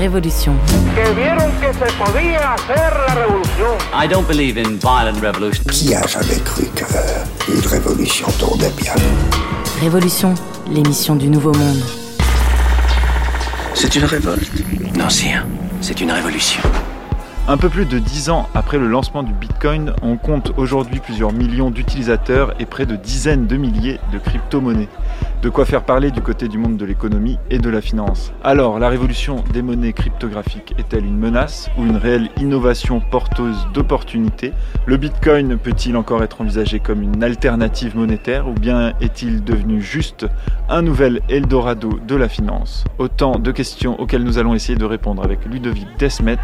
[0.00, 0.54] Révolution.
[3.92, 5.62] I don't believe in violent revolution.
[5.70, 8.94] Qui a jamais cru qu'une révolution tournait bien?
[9.78, 10.34] Révolution,
[10.70, 11.82] l'émission du Nouveau Monde.
[13.74, 14.50] C'est une révolte.
[14.96, 15.44] Non, sire,
[15.82, 16.62] c'est une révolution.
[17.50, 21.32] Un peu plus de 10 ans après le lancement du Bitcoin, on compte aujourd'hui plusieurs
[21.32, 24.88] millions d'utilisateurs et près de dizaines de milliers de crypto-monnaies.
[25.42, 28.32] De quoi faire parler du côté du monde de l'économie et de la finance.
[28.44, 34.52] Alors, la révolution des monnaies cryptographiques est-elle une menace ou une réelle innovation porteuse d'opportunités?
[34.86, 40.24] Le Bitcoin peut-il encore être envisagé comme une alternative monétaire ou bien est-il devenu juste
[40.68, 42.84] un nouvel Eldorado de la finance?
[42.98, 46.36] Autant de questions auxquelles nous allons essayer de répondre avec Ludovic Desmet,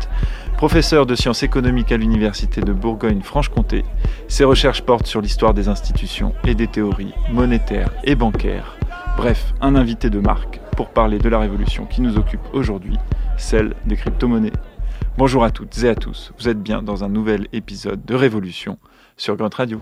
[0.57, 3.85] Professeur de sciences économiques à l'Université de Bourgogne-Franche-Comté,
[4.27, 8.79] ses recherches portent sur l'histoire des institutions et des théories monétaires et bancaires.
[9.19, 12.97] Bref, un invité de marque pour parler de la révolution qui nous occupe aujourd'hui,
[13.37, 14.53] celle des crypto-monnaies.
[15.19, 18.79] Bonjour à toutes et à tous, vous êtes bien dans un nouvel épisode de Révolution
[19.19, 19.79] sur Grand Radio.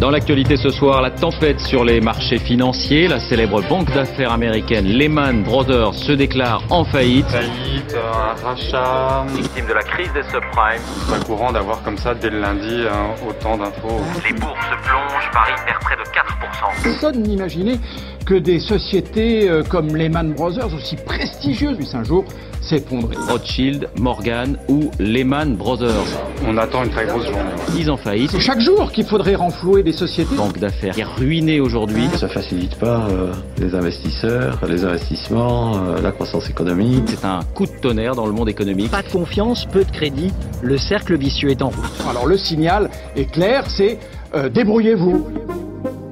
[0.00, 3.08] Dans l'actualité ce soir, la tempête sur les marchés financiers.
[3.08, 7.26] La célèbre banque d'affaires américaine Lehman Brothers se déclare en faillite.
[7.26, 9.26] faillite, un rachat.
[9.34, 10.80] Victime de la crise des subprimes.
[10.80, 14.00] C'est pas courant d'avoir comme ça dès le lundi hein, autant d'infos.
[14.24, 14.54] Les bourses
[14.84, 16.82] plongent, Paris perd près de 4%.
[16.84, 17.80] Personne n'imaginait
[18.28, 22.26] que des sociétés euh, comme Lehman Brothers, aussi prestigieuses, puissent un jour
[22.60, 23.16] s'effondrer.
[23.26, 26.04] Rothschild, Morgan ou Lehman Brothers.
[26.46, 27.40] On attend une très grosse journée.
[27.78, 28.30] Ils en faillite.
[28.30, 30.36] C'est chaque jour qu'il faudrait renflouer des sociétés.
[30.36, 32.06] Banque d'affaires qui est ruinée aujourd'hui.
[32.16, 37.04] Ça facilite pas euh, les investisseurs, les investissements, euh, la croissance économique.
[37.06, 38.90] C'est un coup de tonnerre dans le monde économique.
[38.90, 42.04] Pas de confiance, peu de crédit, le cercle vicieux est en route.
[42.10, 43.98] Alors le signal est clair, c'est
[44.34, 45.26] euh, débrouillez-vous.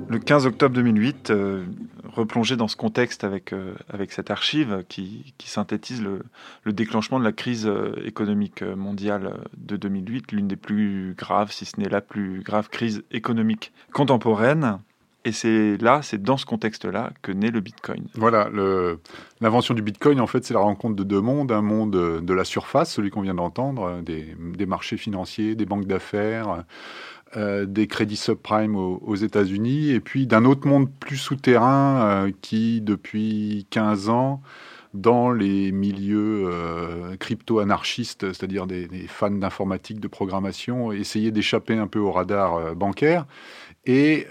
[0.09, 1.31] Le 15 octobre 2008,
[2.17, 6.23] euh, replongé dans ce contexte avec, euh, avec cette archive qui, qui synthétise le,
[6.65, 11.65] le, déclenchement de la crise euh, économique mondiale de 2008, l'une des plus graves, si
[11.65, 14.79] ce n'est la plus grave crise économique contemporaine.
[15.25, 18.07] Et c'est là, c'est dans ce contexte-là que naît le Bitcoin.
[18.15, 18.49] Voilà,
[19.41, 21.51] l'invention du Bitcoin, en fait, c'est la rencontre de deux mondes.
[21.51, 25.87] Un monde de la surface, celui qu'on vient d'entendre, des, des, marchés financiers, des banques
[25.87, 26.63] d'affaires,
[27.37, 32.81] euh, des crédits subprime aux, États-Unis, et puis d'un autre monde plus souterrain euh, qui,
[32.81, 34.43] depuis 15 ans,
[34.95, 41.99] dans les milieux euh, crypto-anarchistes, c'est-à-dire des, fans d'informatique, de programmation, essayaient d'échapper un peu
[41.99, 43.27] au radar bancaire.
[43.87, 44.27] Et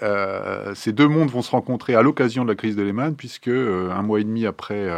[0.74, 4.02] ces deux mondes vont se rencontrer à l'occasion de la crise de Lehman, puisque un
[4.02, 4.90] mois et demi après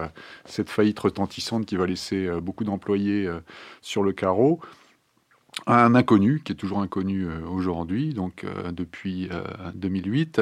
[0.46, 3.30] cette faillite retentissante qui va laisser beaucoup d'employés
[3.82, 4.60] sur le carreau,
[5.66, 9.30] un inconnu, qui est toujours inconnu aujourd'hui, donc depuis
[9.76, 10.42] 2008,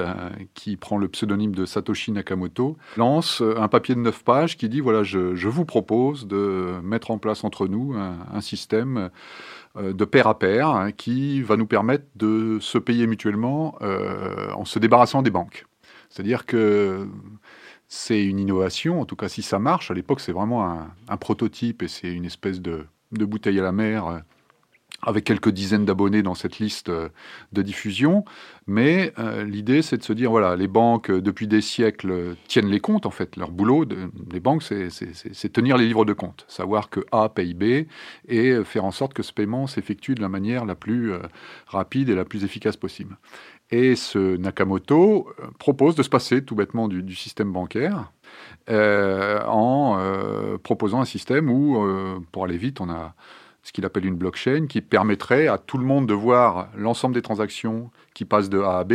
[0.53, 4.81] qui prend le pseudonyme de Satoshi Nakamoto, lance un papier de 9 pages qui dit,
[4.81, 9.09] voilà, je, je vous propose de mettre en place entre nous un, système
[9.81, 14.65] de pair à pair hein, qui va nous permettre de se payer mutuellement euh, en
[14.65, 15.65] se débarrassant des banques.
[16.09, 17.07] C'est-à-dire que
[17.87, 21.17] c'est une innovation, en tout cas si ça marche, à l'époque c'est vraiment un, un,
[21.17, 24.21] prototype et c'est une espèce de, de, bouteille à la mer
[25.05, 28.25] avec quelques dizaines d'abonnés dans cette liste de diffusion.
[28.67, 32.79] Mais euh, l'idée, c'est de se dire, voilà, les banques, depuis des siècles, tiennent les
[32.79, 33.35] comptes, en fait.
[33.35, 37.53] Leur boulot de, des banques, c'est tenir les livres de compte, savoir que A paye
[37.53, 37.87] B
[38.27, 41.19] et faire en sorte que ce paiement s'effectue de la manière la plus euh,
[41.67, 43.17] rapide et la plus efficace possible.
[43.71, 48.11] Et ce Nakamoto propose de se passer tout bêtement du, système bancaire
[48.69, 49.99] euh, en
[50.61, 51.83] proposant un système où,
[52.31, 53.15] pour aller vite, on a
[53.65, 57.23] ce qu'il appelle une blockchain, qui permettrait à tout le monde de voir l'ensemble des
[57.23, 58.93] transactions qui passent de A à B,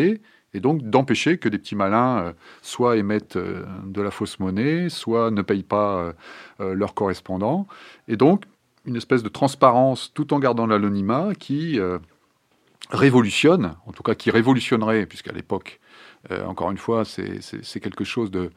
[0.54, 2.32] et donc d'empêcher que des petits malins euh,
[2.62, 6.14] soit émettent euh, de la fausse monnaie, soit ne payent pas
[6.60, 7.66] euh, leurs correspondants.
[8.06, 8.44] Et donc,
[8.86, 11.78] une espèce de transparence tout en gardant l'anonymat qui
[12.90, 15.80] révolutionne, en tout cas qui révolutionnerait, puisqu'à l'époque,
[16.30, 18.50] euh, encore une fois, c'est quelque chose de,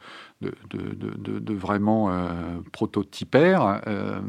[1.54, 4.20] vraiment euh, prototypaire euh,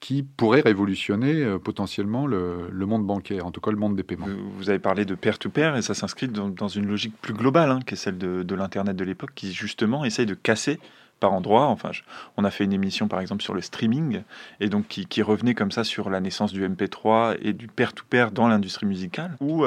[0.00, 4.26] qui pourrait révolutionner potentiellement le, monde bancaire, en tout cas le monde des paiements.
[4.56, 7.80] Vous avez parlé de peer-to-peer -pair et ça s'inscrit dans, une logique plus globale, hein,
[7.86, 10.80] qui est celle de, l'Internet de l'époque, qui justement essaye de casser
[11.20, 11.66] par endroits.
[11.66, 11.90] Enfin,
[12.36, 14.22] on a fait une émission par exemple sur le streaming
[14.60, 18.32] et donc qui, revenait comme ça sur la naissance du MP3 et du peer-to-peer -pair
[18.32, 19.64] dans l'industrie musicale, où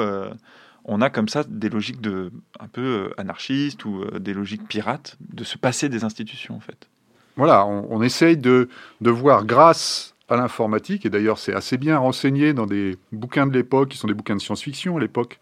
[0.86, 5.44] on a comme ça des logiques de, un peu anarchistes ou des logiques pirates de
[5.44, 6.88] se passer des institutions en fait.
[7.36, 8.70] Voilà, on, essaye de,
[9.02, 13.52] de voir grâce à l'informatique, et d'ailleurs c'est assez bien renseigné dans des bouquins de
[13.52, 15.38] l'époque, qui sont des bouquins de science-fiction à l'époque,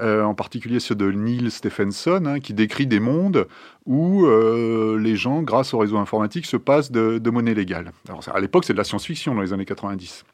[0.00, 3.46] euh, en particulier ceux de Neil Stephenson, hein, qui décrit des mondes
[3.84, 7.92] où euh, les gens, grâce au réseau informatique, se passent de, monnaie légale.
[8.08, 10.24] Alors à l'époque c'est de la science-fiction dans les années 90.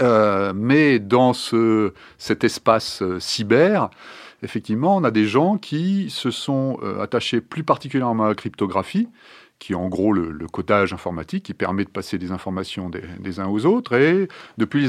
[0.00, 3.90] Euh, mais dans ce, cet espace cyber,
[4.42, 9.08] effectivement, on a des gens qui se sont attachés plus particulièrement à la cryptographie,
[9.58, 13.48] qui est en gros le, codage informatique qui permet de passer des informations des, uns
[13.48, 13.94] aux autres.
[13.94, 14.88] Et depuis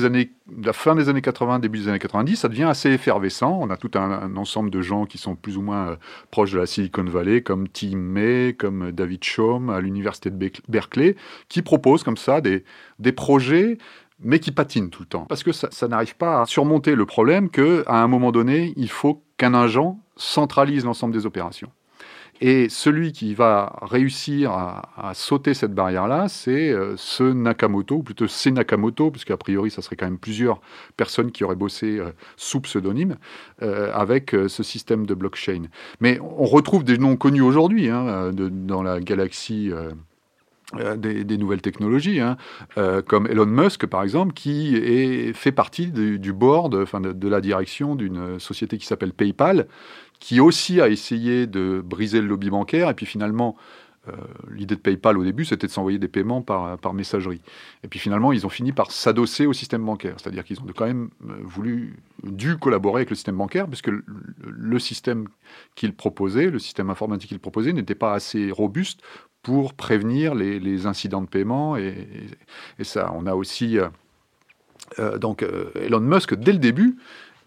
[0.64, 3.58] la fin des années 80, début des années 90, ça devient assez effervescent.
[3.62, 5.96] On a tout un, ensemble de gens qui sont plus ou moins euh,
[6.32, 11.16] proches de la Silicon Valley, comme Tim May, comme David Chaum à l'université de Berkeley,
[11.50, 13.78] qui proposent comme ça des projets
[14.22, 15.26] mais qui patinent tout le temps.
[15.26, 19.24] Parce que ça, n'arrive pas à surmonter le problème qu'à un moment donné, il faut
[19.38, 21.72] qu'un agent centralise l'ensemble des opérations.
[22.42, 28.28] Et celui qui va réussir à, sauter cette barrière-là, c'est euh, ce Nakamoto, ou plutôt
[28.28, 30.62] c'est Nakamoto, puisqu'à priori, ça serait quand même plusieurs
[30.96, 33.18] personnes qui auraient bossé euh, sous pseudonyme
[33.62, 35.64] euh, avec ce système de blockchain.
[36.00, 39.72] Mais on retrouve des noms connus aujourd'hui hein, dans la galaxie.
[40.98, 42.38] Des, nouvelles technologies, hein,
[43.08, 47.96] comme Elon Musk par exemple, qui est, fait partie du, board, enfin de, la direction
[47.96, 49.68] d'une société qui s'appelle PayPal,
[50.20, 52.90] qui aussi a essayé de briser le lobby bancaire.
[52.90, 53.89] Et puis finalement, euh,
[54.52, 57.42] l'idée de PayPal au début, c'était de s'envoyer des paiements par, messagerie.
[57.84, 60.16] Et puis finalement, ils ont fini par s'adosser au système bancaire.
[60.18, 64.04] C'est-à-dire qu'ils ont quand même euh, voulu, dû collaborer avec le système bancaire, puisque le,
[64.42, 65.28] le système
[65.76, 69.02] qu'ils proposaient, le système informatique qu'ils proposaient, n'était pas assez robuste
[69.42, 71.78] pour prévenir les, incidents de paiement.
[71.78, 72.08] Et,
[72.78, 73.78] et, ça, on a aussi.
[74.98, 75.46] Euh, donc
[75.76, 76.98] Elon Musk, dès le début,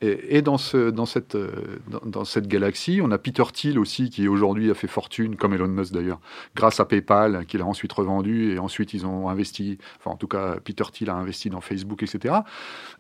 [0.03, 5.37] et, euh, dans, cette galaxie, on a Peter Thiel aussi, qui aujourd'hui a fait fortune,
[5.37, 6.21] comme Elon Musk d'ailleurs,
[6.57, 10.27] grâce à PayPal, qu'il a ensuite revendu, et ensuite ils ont investi, enfin en tout
[10.27, 12.35] cas Peter Thiel a investi dans Facebook, etc.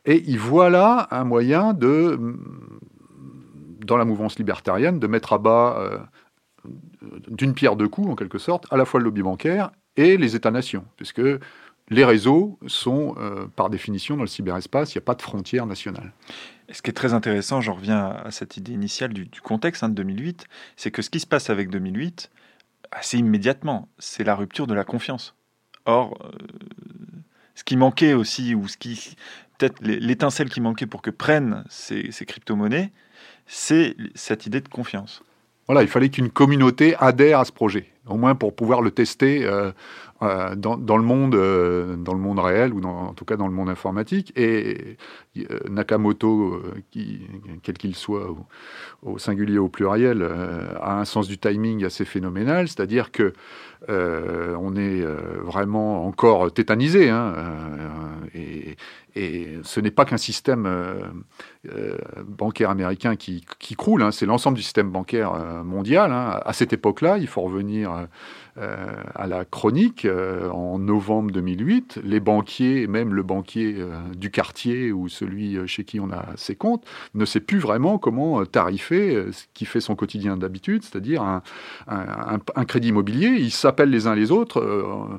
[0.04, 2.18] Et il voit là un moyen de,
[3.84, 5.98] dans la mouvance libertarienne, de mettre à bas, euh,
[7.26, 10.36] d'une pierre deux coups en quelque sorte, à la fois le lobby bancaire et les
[10.36, 11.20] États-nations, puisque
[11.92, 15.66] les réseaux sont, euh, par définition, dans le cyberespace, il n'y a pas de frontière
[16.70, 19.94] ce qui est très intéressant, j'en reviens à cette idée initiale du, contexte hein, de
[19.94, 22.30] 2008, c'est que ce qui se passe avec 2008,
[22.90, 25.34] assez immédiatement, c'est la rupture de la confiance.
[25.84, 26.30] Or, euh,
[27.54, 29.16] ce qui manquait aussi, ou ce qui,
[29.58, 32.92] peut-être l'étincelle qui manquait pour que prennent ces, crypto-monnaies,
[33.46, 35.22] c'est cette idée de confiance.
[35.66, 39.44] Voilà, il fallait qu'une communauté adhère à ce projet, au moins pour pouvoir le tester
[39.44, 39.70] euh,
[40.22, 43.52] euh, dans, le monde, euh, dans le monde réel ou en tout cas dans le
[43.52, 44.32] monde informatique.
[44.36, 44.96] Et
[45.68, 46.62] Nakamoto,
[47.62, 48.28] quel qu'il soit,
[49.02, 50.22] au, singulier ou au pluriel,
[50.80, 52.68] a un sens du timing assez phénoménal.
[52.68, 53.32] C'est-à-dire que
[53.88, 55.02] on est
[55.40, 57.34] vraiment encore tétanisé, hein,
[58.34, 58.76] et,
[59.62, 60.68] ce n'est pas qu'un système
[62.24, 63.44] bancaire américain qui,
[63.76, 65.32] croule, hein, c'est l'ensemble du système bancaire
[65.64, 66.12] mondial.
[66.12, 66.40] Hein.
[66.44, 68.06] À cette époque-là, il faut revenir euh,
[68.56, 72.00] à la chronique euh, en novembre 2008.
[72.04, 76.54] Les banquiers, même le banquier euh, du quartier ou celui chez qui on a ses
[76.54, 76.84] comptes,
[77.14, 82.88] ne sait plus vraiment comment tarifer ce qui fait son quotidien d'habitude, c'est-à-dire un, crédit
[82.88, 83.28] immobilier.
[83.28, 85.10] Ils s'appellent les uns les autres,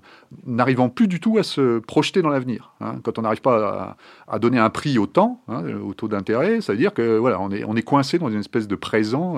[0.45, 2.73] n'arrivant plus du tout à se projeter dans l'avenir.
[2.81, 2.95] Hein.
[3.03, 3.97] Quand on n'arrive pas
[4.27, 7.39] à, donner un prix au temps, hein, au taux d'intérêt, ça veut dire que voilà,
[7.51, 9.37] est, on est coincé dans une espèce de présent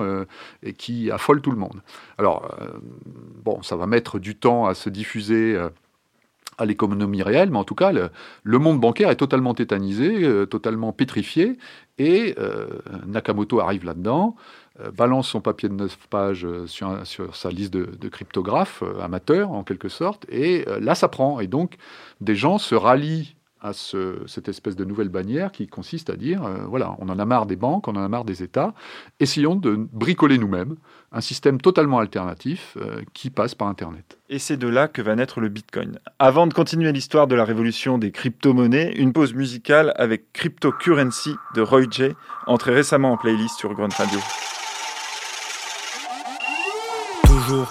[0.62, 1.80] et qui affole tout le monde.
[2.18, 2.50] Alors,
[3.44, 5.68] bon, ça va mettre du temps à se diffuser euh,
[6.58, 10.92] à l'économie réelle, mais en tout cas, le, monde bancaire est totalement tétanisé, euh, totalement
[10.92, 11.58] pétrifié,
[11.98, 12.66] et euh,
[13.06, 14.36] Nakamoto arrive là-dedans,
[14.94, 19.88] balance son papier de 9 pages sur, sa liste de, de cryptographes amateurs, en quelque
[19.88, 21.40] sorte, et là, ça prend.
[21.40, 21.76] Et donc,
[22.20, 23.72] des gens se rallient à
[24.26, 27.46] cette espèce de nouvelle bannière qui consiste à dire, euh, voilà, on en a marre
[27.46, 28.74] des banques, on en a marre des États,
[29.20, 30.76] essayons de bricoler nous-mêmes
[31.12, 34.18] un système totalement alternatif euh, qui passe par Internet.
[34.28, 35.98] Et c'est de là que va naître le Bitcoin.
[36.18, 41.62] Avant de continuer l'histoire de la révolution des crypto-monnaies, une pause musicale avec Cryptocurrency de
[41.62, 42.10] Roy J,
[42.46, 44.18] entré récemment en playlist sur Grunt Radio
[47.46, 47.68] toujours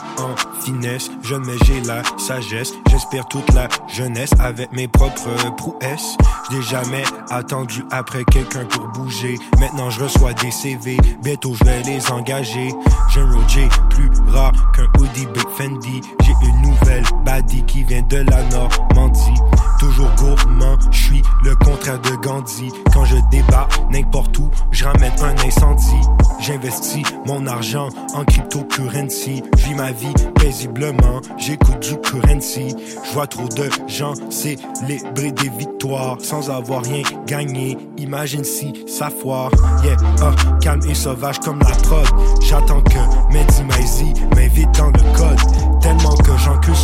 [0.66, 1.10] finesse.
[1.22, 2.74] Jeune mais j'ai la sagesse.
[2.90, 6.18] J'espère toute la jeunesse avec mes propres prouesses.
[6.50, 9.38] Je n'ai jamais attendu après quelqu'un pour bouger.
[9.60, 10.98] Maintenant je reçois des CV.
[11.22, 12.74] Bientôt je vais les engager.
[13.14, 16.02] Jeune Roger, plus rare qu'un hoodie Big Fendi.
[16.24, 19.42] J'ai une nouvelle baddie qui vient de la Normandie.
[19.80, 20.78] Toujours gourmand.
[20.92, 22.72] Je suis le contraire de Gandhi.
[22.94, 26.08] Quand je débat n'importe où, je un incendie.
[26.40, 29.42] J'investis mon argent en cryptocurrency.
[29.58, 31.22] Je vis ma vie paisiblement.
[31.38, 32.76] J'écoute du currency.
[33.04, 37.78] Je vois trop de gens célébrer des victoires sans avoir rien gagné.
[37.98, 39.52] Imagine si ça foire.
[39.84, 42.08] Yeah, ah, calme et sauvage comme la prod.
[42.42, 45.82] J'attends que Mehdi Maizy m'invite dans le code.
[45.82, 46.75] Tellement que j'encule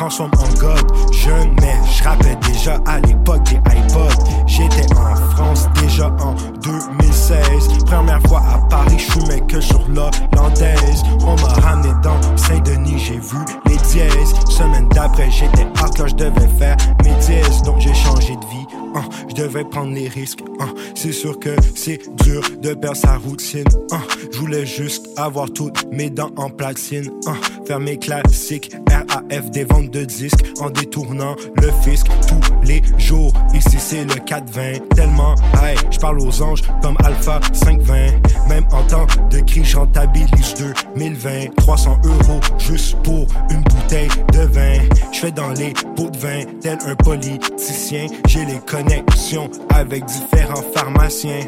[0.00, 1.12] transforme en god.
[1.12, 4.24] Jeune, mais je rappelle déjà à l'époque des iPods.
[4.46, 7.84] J'étais en France déjà en 2016.
[7.84, 11.02] Première fois à Paris, je fumais que sur l'hollandaise.
[11.20, 14.34] On m'a ramené dans Saint-Denis, j'ai vu les dièses.
[14.48, 17.62] Semaine d'après, j'étais quand je devais faire mes dièses.
[17.62, 20.42] Donc j'ai changé de vie Hein, je devais prendre les risques.
[20.58, 23.64] Hein, c'est sûr que c'est dur de perdre sa routine.
[23.92, 24.00] Hein,
[24.32, 27.10] je voulais juste avoir toutes mes dents en platine.
[27.66, 33.32] faire mes classiques RAF des ventes de disques en détournant le fisc tous les jours.
[33.54, 34.88] Ici c'est le 420.
[34.96, 37.94] Tellement hey, je parle aux anges comme Alpha 520.
[38.48, 40.54] Même en temps de crise, rentabilise
[40.96, 41.54] 2020.
[41.56, 44.88] 300 euros juste pour une de vin.
[45.12, 48.06] Je fais dans les pots de vin tel un politicien.
[48.26, 51.44] J'ai les codes connexion avec différents pharmaciens.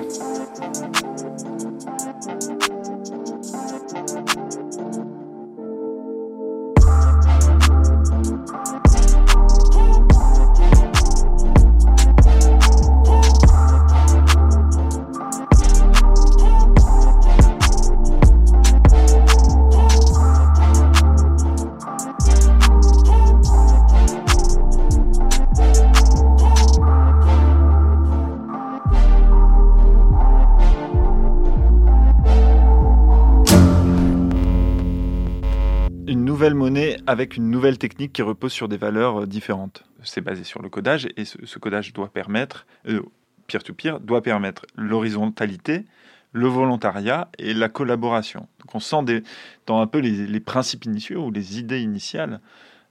[37.12, 39.84] Avec une nouvelle technique qui repose sur des valeurs euh, différentes.
[40.02, 43.02] C'est basé sur le codage et ce, codage doit permettre, euh,
[43.46, 45.84] peer-to-peer, doit permettre l'horizontalité,
[46.32, 48.48] le volontariat et la collaboration.
[48.60, 49.22] Donc on sent des,
[49.66, 52.40] dans un peu les, principes initiaux ou les idées initiales,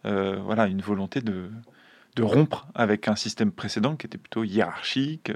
[0.05, 1.49] euh, voilà, une volonté de,
[2.15, 5.31] de, rompre avec un système précédent qui était plutôt hiérarchique,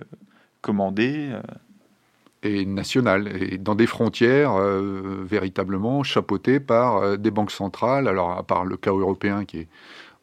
[0.62, 1.32] commandé
[2.46, 8.08] et nationale, et dans des frontières euh, véritablement chapeautées par euh, des banques centrales.
[8.08, 9.68] Alors, à part le cas européen, qui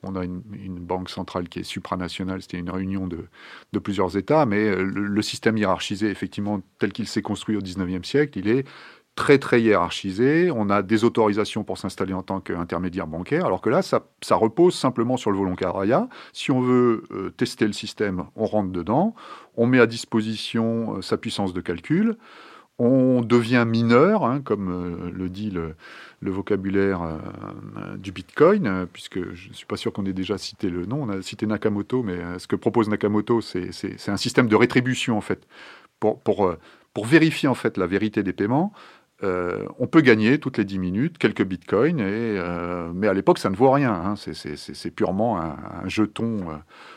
[0.05, 0.41] on a une,
[0.81, 5.23] banque centrale qui est supranationale, c'était une réunion de, plusieurs États, mais euh, le, le
[5.23, 8.65] système hiérarchisé, effectivement, tel qu'il s'est construit au 19e siècle, il est
[9.15, 10.51] très très hiérarchisé.
[10.51, 14.75] On a des autorisations pour s'installer en tant qu'intermédiaire bancaire, alors que là, ça, repose
[14.75, 16.09] simplement sur le volontariat.
[16.33, 19.15] Si on veut euh, tester le système, on rentre dedans,
[19.57, 22.17] on met à disposition euh, sa puissance de calcul,
[22.79, 25.75] on devient mineur, hein, comme euh, le dit le,
[26.23, 27.19] vocabulaire
[27.99, 31.09] du Bitcoin, puisque je ne suis pas sûr qu'on ait déjà cité le nom, on
[31.09, 35.49] a cité Nakamoto, mais ce que propose Nakamoto, c'est un système de rétribution en fait,
[35.99, 36.55] pour, pour,
[36.95, 38.73] pour vérifier en fait la vérité des paiements.
[39.25, 43.51] Euh, on peut gagner toutes les 10 minutes quelques bitcoins, euh, mais à l'époque, ça
[43.51, 43.93] ne vaut rien.
[43.93, 44.15] Hein.
[44.17, 46.55] C'est purement un, jeton, euh,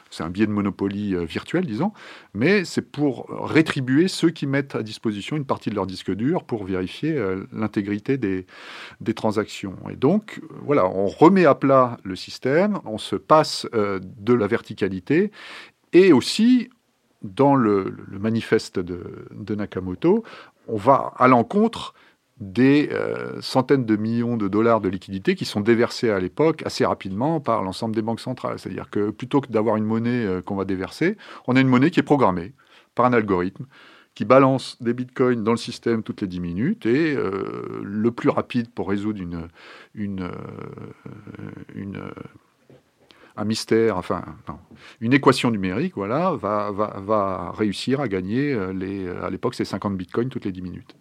[0.09, 1.91] c'est un billet de Monopoly virtuel, disons,
[2.33, 6.43] mais c'est pour rétribuer ceux qui mettent à disposition une partie de leur disque dur
[6.43, 7.15] pour vérifier
[7.53, 8.45] l'intégrité des,
[9.13, 9.75] transactions.
[9.91, 15.31] Et donc, voilà, on remet à plat le système, on se passe de la verticalité,
[15.93, 16.69] et aussi,
[17.21, 20.23] dans le, manifeste de, Nakamoto,
[20.67, 21.93] on va à l'encontre
[22.39, 26.85] des euh, centaines de millions de dollars de liquidités qui sont déversés à l'époque assez
[26.85, 28.59] rapidement par l'ensemble des banques centrales.
[28.59, 31.91] C'est-à-dire que plutôt que d'avoir une monnaie euh, qu'on va déverser, on a une monnaie
[31.91, 32.53] qui est programmée
[32.93, 33.65] par un algorithme
[34.15, 38.29] qui balance des bitcoins dans le système toutes les 10 minutes et euh, le plus
[38.29, 39.49] rapide pour résoudre une,
[39.93, 40.29] une,
[43.91, 44.23] enfin,
[45.01, 50.29] une équation numérique, voilà, va, va, va réussir à gagner à l'époque, c'est 50 bitcoins
[50.29, 50.95] toutes les 10 minutes.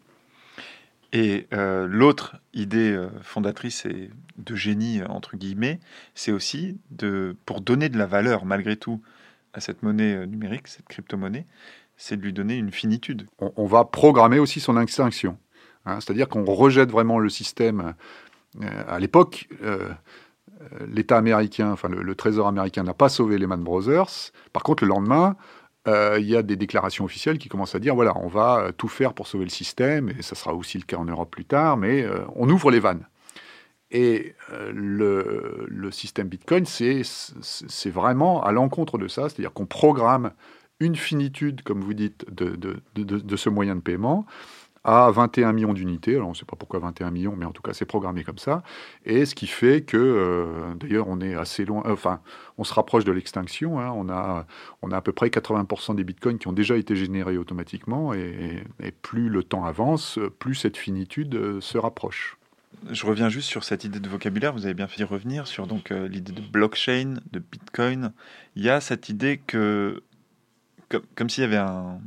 [1.15, 5.79] Et euh, l'autre idée euh, fondatrice et de génie, entre guillemets,
[6.17, 9.01] c'est aussi de, pour donner de la valeur malgré tout
[9.53, 11.47] à cette monnaie euh, numérique, cette crypto-monnaie,
[11.97, 13.29] c'est de lui donner une finitude.
[13.39, 15.39] On, va programmer aussi son extinction.
[15.87, 17.95] Hein, c'est-à-dire qu'on rejette vraiment le système.
[18.61, 19.49] à l'époque,
[20.89, 24.33] l'État américain, enfin le, le Trésor américain n'a pas sauvé Lehman Brothers.
[24.53, 25.37] Par contre, le lendemain,
[25.87, 28.73] euh, il y a des déclarations officielles qui commencent à dire voilà, on va euh,
[28.73, 31.45] tout faire pour sauver le système, et ça sera aussi le cas en Europe plus
[31.45, 33.07] tard, mais euh, on ouvre les vannes.
[33.91, 34.35] Et
[34.73, 40.33] le, système Bitcoin, c'est vraiment à l'encontre de ça, c'est-à-dire qu'on programme
[40.81, 44.27] une finitude, comme vous dites, de, de, de, ce moyen de paiement
[44.85, 46.15] à 21 millions d'unités.
[46.15, 48.39] Alors on ne sait pas pourquoi 21 millions, mais en tout cas c'est programmé comme
[48.39, 48.63] ça.
[49.05, 52.21] Et ce qui fait que, euh, d'ailleurs, on est assez loin, enfin,
[52.59, 53.81] on se rapproche de l'extinction.
[53.81, 53.91] Hein.
[53.95, 54.47] on, a,
[54.83, 58.13] on a à peu près 80% des bitcoins qui ont déjà été générés automatiquement.
[58.13, 58.65] Et,
[59.03, 62.37] plus le temps avance, plus cette finitude euh, se rapproche.
[62.91, 64.53] Je reviens juste sur cette idée de vocabulaire.
[64.53, 68.13] Vous avez bien fait y revenir sur donc euh, l'idée de blockchain, de bitcoin.
[68.57, 70.03] Il y a cette idée que,
[70.89, 71.99] comme, comme s'il y avait un,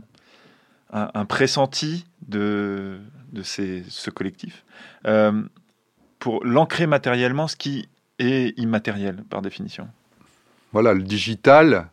[0.91, 3.00] un, pressenti de,
[3.32, 4.63] de ce collectif,
[5.06, 5.44] euh,
[6.20, 7.89] pour l'ancrer matériellement, ce qui
[8.20, 9.88] est immatériel par définition.
[10.74, 11.89] Voilà, le digital,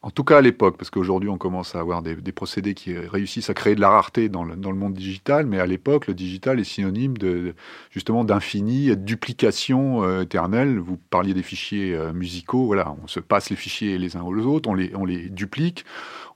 [0.00, 3.50] en tout cas à l'époque, parce qu'aujourd'hui on commence à avoir des, procédés qui réussissent
[3.50, 6.14] à créer de la rareté dans le, dans le monde digital, mais à l'époque le
[6.14, 7.54] digital est synonyme de
[7.90, 10.78] justement d'infini, de duplication euh, éternelle.
[10.78, 14.36] Vous parliez des fichiers euh, musicaux, voilà, on se passe les fichiers les uns aux
[14.46, 15.84] autres, on les, on les duplique,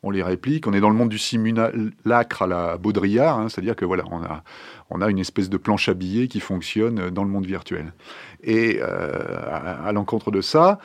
[0.03, 0.67] on les réplique.
[0.67, 4.23] On est dans le monde du simulacre à la Baudrillard, hein, c'est-à-dire que voilà, on
[4.23, 4.43] a,
[4.91, 7.93] on a une espèce de planche à billets qui fonctionne dans le monde virtuel.
[8.43, 10.81] Et euh, à l'encontre de ça,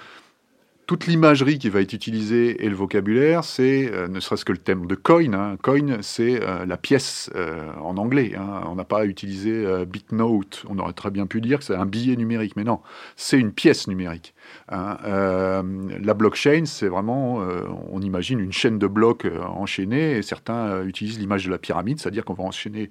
[0.87, 4.57] toute l'imagerie qui va être utilisée et le vocabulaire, c'est euh, ne serait-ce que le
[4.57, 5.33] thème de coin.
[5.33, 5.57] Hein.
[5.61, 8.35] Coin, c'est euh, la pièce euh, en anglais.
[8.37, 8.63] Hein.
[8.67, 10.63] On n'a pas utilisé bitnote.
[10.69, 12.79] On aurait très bien pu dire que c'est un billet numérique, mais non,
[13.17, 14.33] c'est une pièce numérique.
[14.69, 14.97] Hein.
[15.03, 17.45] la blockchain, c'est vraiment,
[17.91, 22.23] on imagine une chaîne de blocs enchaînés, et certains utilisent l'image de la pyramide, c'est-à-dire
[22.23, 22.89] qu'on va enchaîner,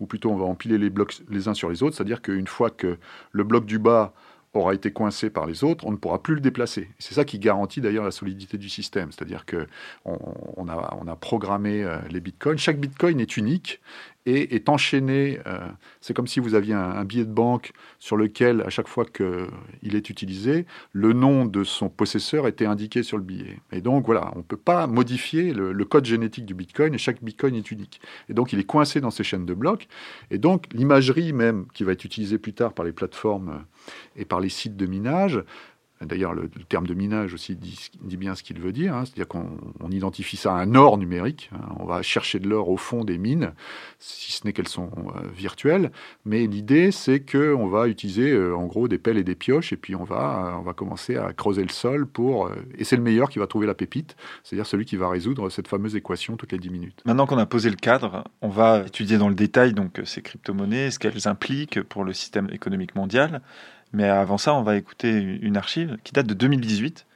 [0.00, 2.70] ou plutôt on va empiler les blocs les uns sur les autres, c'est-à-dire qu'une fois
[2.70, 2.96] que
[3.32, 4.14] le bloc du bas
[4.54, 6.88] aura été coincé par les autres, on ne pourra plus le déplacer.
[6.98, 9.10] C'est ça qui garantit d'ailleurs la solidité du système.
[9.12, 9.66] C'est-à-dire que
[10.04, 12.58] on, a, programmé euh, les bitcoins.
[12.58, 13.80] Chaque bitcoin est unique
[14.26, 15.38] et est enchaîné.
[15.46, 15.58] Euh,
[16.00, 19.94] c'est comme si vous aviez un, billet de banque sur lequel, à chaque fois qu'il
[19.94, 23.58] est utilisé, le nom de son possesseur était indiqué sur le billet.
[23.72, 27.22] Et donc voilà, on ne peut pas modifier le, code génétique du bitcoin et chaque
[27.22, 28.00] bitcoin est unique.
[28.28, 29.86] Et donc il est coincé dans ces chaînes de blocs.
[30.30, 33.64] Et donc l'imagerie même qui va être utilisée plus tard par les plateformes
[34.16, 35.42] et par les sites de minage
[36.06, 39.04] D'ailleurs, le, terme de minage aussi dit, bien ce qu'il veut dire, hein.
[39.04, 41.50] c'est-à-dire qu'on identifie ça à un or numérique.
[41.54, 41.74] Hein.
[41.78, 43.52] on va chercher de l'or au fond des mines,
[43.98, 45.90] si ce n'est qu'elles sont euh, virtuelles.
[46.24, 49.76] Mais l'idée, c'est qu'on va utiliser euh, en gros des pelles et des pioches, et
[49.76, 52.50] puis on va, euh, on va commencer à creuser le sol pour.
[52.78, 55.68] et c'est le meilleur qui va trouver la pépite, c'est-à-dire celui qui va résoudre cette
[55.68, 57.02] fameuse équation toutes les 10 minutes.
[57.04, 60.90] Maintenant qu'on a posé le cadre, on va étudier dans le détail donc ces crypto-monnaies,
[60.90, 63.42] ce qu'elles impliquent pour le système économique mondial.
[63.94, 67.06] Mais avant ça, on va écouter une archive qui date de 2018.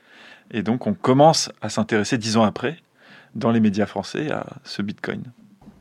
[0.53, 2.79] Et donc, on commence à s'intéresser dix ans après,
[3.35, 5.25] dans les médias français, à ce Bitcoin.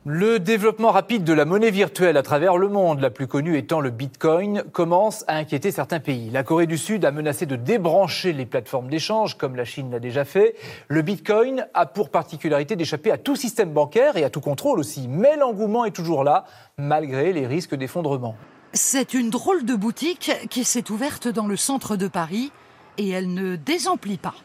[0.09, 3.79] Le développement rapide de la monnaie virtuelle à travers le monde, la plus connue étant
[3.79, 6.31] le Bitcoin, commence à inquiéter certains pays.
[6.31, 9.99] La Corée du Sud a menacé de débrancher les plateformes d'échange, comme la Chine l'a
[9.99, 10.55] déjà fait.
[10.87, 15.07] Le Bitcoin a pour particularité d'échapper à tout système bancaire et à tout contrôle aussi.
[15.09, 16.45] Mais l'engouement est toujours là,
[16.77, 18.35] malgré les risques d'effondrement.
[18.73, 22.51] C'est une drôle de boutique qui s'est ouverte dans le centre de Paris
[22.97, 24.35] et elle ne désemplit pas.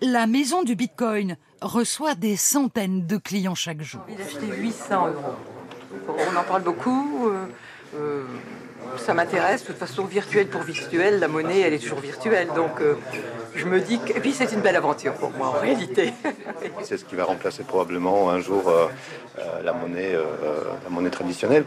[0.00, 4.02] La maison du Bitcoin reçoit des centaines de clients chaque jour.
[4.08, 5.34] Il a acheté 800 euros.
[6.08, 7.28] On en parle beaucoup.
[7.28, 7.46] Euh,
[7.96, 8.24] euh,
[8.98, 9.62] ça m'intéresse.
[9.62, 12.48] De toute façon, virtuel pour virtuel, la monnaie, elle est toujours virtuelle.
[12.54, 12.96] Donc, euh,
[13.54, 14.16] je me dis que.
[14.16, 16.12] Et puis, c'est une belle aventure pour moi, en réalité.
[16.82, 18.72] c'est ce qui va remplacer probablement un jour
[19.62, 21.64] la, monnaie, la monnaie traditionnelle.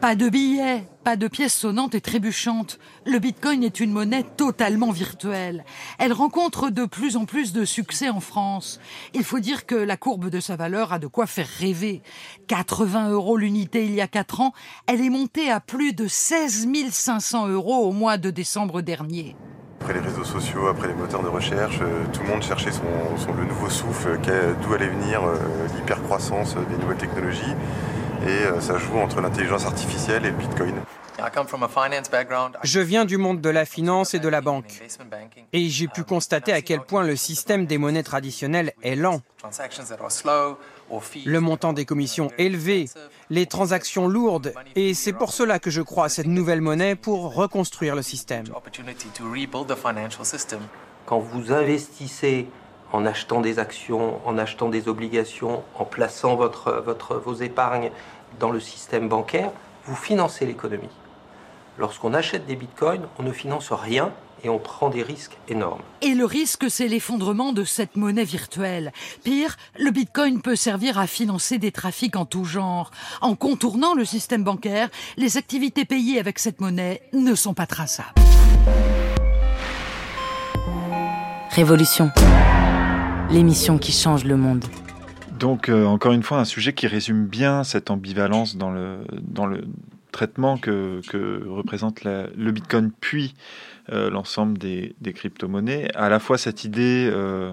[0.00, 2.78] Pas de billets, pas de pièces sonnantes et trébuchantes.
[3.04, 5.62] Le Bitcoin est une monnaie totalement virtuelle.
[5.98, 8.80] Elle rencontre de plus en plus de succès en France.
[9.12, 12.00] Il faut dire que la courbe de sa valeur a de quoi faire rêver.
[12.46, 14.54] 80 euros l'unité il y a 4 ans,
[14.86, 19.36] elle est montée à plus de 16 500 euros au mois de décembre dernier.
[19.82, 23.32] Après les réseaux sociaux, après les moteurs de recherche, euh, tout le monde cherchait son,
[23.36, 24.18] le nouveau souffle,
[24.62, 25.36] d'où allait venir euh,
[25.76, 27.54] l'hypercroissance des nouvelles technologies
[28.22, 30.74] et euh, ça joue entre l'intelligence artificielle et le Bitcoin.
[32.62, 34.82] Je viens du monde de la finance et de la banque.
[35.52, 39.20] Et j'ai pu constater à quel point le système des monnaies traditionnelles est lent.
[41.24, 42.86] Le montant des commissions élevé,
[43.28, 47.34] les transactions lourdes, et c'est pour cela que je crois à cette nouvelle monnaie pour
[47.34, 48.44] reconstruire le système.
[51.06, 52.48] Quand vous investissez
[52.92, 57.90] en achetant des actions, en achetant des obligations, en plaçant votre, votre, vos épargnes
[58.38, 59.50] dans le système bancaire,
[59.84, 60.88] vous financez l'économie.
[61.78, 65.82] Lorsqu'on achète des bitcoins, on ne finance rien et on prend des risques énormes.
[66.02, 68.92] Et le risque, c'est l'effondrement de cette monnaie virtuelle.
[69.22, 72.90] Pire, le bitcoin peut servir à financer des trafics en tout genre.
[73.20, 78.08] En contournant le système bancaire, les activités payées avec cette monnaie ne sont pas traçables.
[81.50, 82.10] Révolution
[83.32, 84.64] l'émission qui change le monde.
[85.38, 88.98] Donc, euh, encore une fois, un sujet qui résume bien cette ambivalence dans le,
[90.12, 91.00] traitement que,
[91.48, 93.34] représente le Bitcoin, puis
[93.92, 95.88] euh, l'ensemble des, des crypto-monnaies.
[95.94, 97.52] À la fois cette idée euh,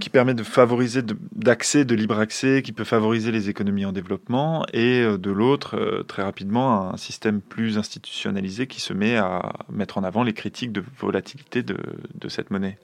[0.00, 4.64] qui permet de favoriser d'accès, de, libre accès, qui peut favoriser les économies en développement,
[4.72, 10.04] et de l'autre, très rapidement, un système plus institutionnalisé qui se met à mettre en
[10.04, 12.78] avant les critiques de volatilité de cette monnaie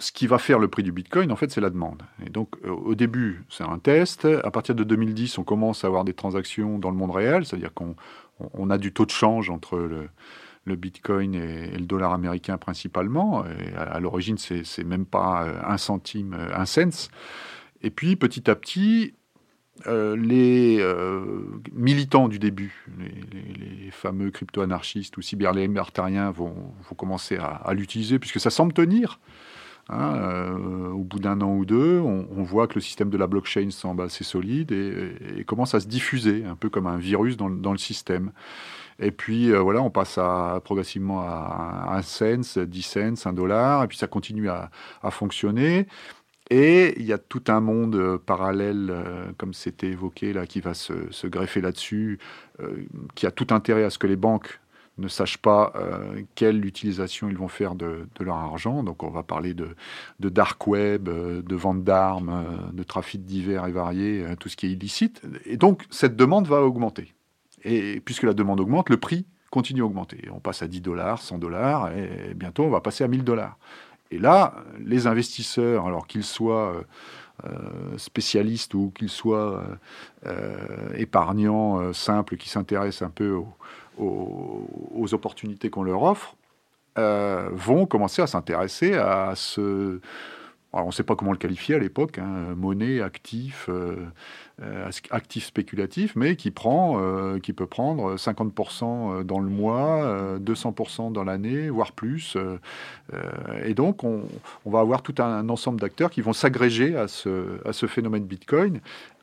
[0.00, 2.02] ce qui va faire le prix du Bitcoin, en fait, c'est la demande.
[2.26, 4.24] Et donc, euh, au début, c'est un test.
[4.24, 7.72] À partir de 2010, on commence à avoir des transactions dans le monde réel, c'est-à-dire
[7.74, 7.94] qu'on
[8.54, 10.08] on a du taux de change entre le,
[10.76, 13.44] Bitcoin et, le dollar américain principalement.
[13.44, 17.10] Et à, l'origine, c'est même pas euh, un centime, euh, un cent.
[17.82, 19.14] Et puis, petit à petit,
[19.86, 20.84] les
[21.72, 26.54] militants du début, les, fameux crypto-anarchistes ou cyberlibertariens vont,
[26.88, 29.18] vont commencer à, à l'utiliser puisque ça semble tenir.
[29.92, 33.26] Hein, euh, au bout d'un an ou deux, on, voit que le système de la
[33.26, 37.48] blockchain semble assez solide et, commence à se diffuser, un peu comme un virus dans,
[37.48, 38.30] le système.
[39.00, 40.20] Et puis euh, voilà, on passe
[40.62, 44.70] progressivement à un cent, 10 cents, un dollar, et puis ça continue à,
[45.10, 45.88] fonctionner.
[46.50, 48.94] Et il y a tout un monde euh, parallèle,
[49.38, 52.20] comme c'était évoqué là, qui va se greffer là-dessus,
[53.16, 54.59] qui a tout intérêt à ce que les banques
[55.00, 58.82] ne sachent pas euh, quelle utilisation ils vont faire de, leur argent.
[58.82, 59.74] Donc on va parler de,
[60.20, 64.66] dark web, euh, de vente d'armes, euh, de trafic divers et variés, tout ce qui
[64.66, 65.22] est illicite.
[65.46, 67.14] Et donc cette demande va augmenter.
[67.64, 70.28] Et puisque la demande augmente, le prix continue à augmenter.
[70.32, 73.58] On passe à 10 dollars, 100 dollars, et bientôt on va passer à 1000 dollars.
[74.12, 76.74] Et là, les investisseurs, alors qu'ils soient
[77.96, 79.64] spécialistes ou qu'ils soient
[80.94, 83.40] épargnants simples qui s'intéressent un peu
[84.00, 86.36] aux, opportunités qu'on leur offre,
[86.98, 90.00] euh, vont commencer à s'intéresser à ce...
[90.72, 93.96] On ne sait pas comment le qualifier à l'époque, hein, monnaie, actif, euh,
[94.62, 96.96] euh, actif spéculatif, mais qui, prend,
[97.42, 102.36] qui peut prendre 50% dans le mois, 200% dans l'année, voire plus.
[103.64, 104.22] et donc on,
[104.64, 108.80] va avoir tout un, ensemble d'acteurs qui vont s'agréger à ce phénomène Bitcoin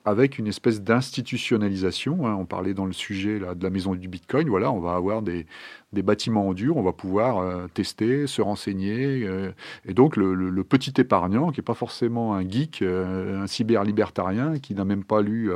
[0.08, 2.26] avec une espèce d'institutionnalisation.
[2.26, 2.38] Hein.
[2.40, 4.48] On parlait dans le sujet là, de la maison du Bitcoin.
[4.48, 5.46] Voilà, on va avoir des,
[5.92, 9.26] bâtiments en dur, on va pouvoir euh, tester, se renseigner.
[9.26, 9.52] Euh,
[9.86, 14.76] et donc le, petit épargnant, qui n'est pas forcément un geek, euh, un cyber-libertarien, qui
[14.76, 15.52] n'a même pas lu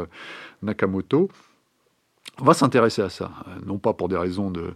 [0.61, 1.29] Nakamoto,
[2.41, 3.31] on va s'intéresser à ça,
[3.67, 4.73] non pas pour des raisons de,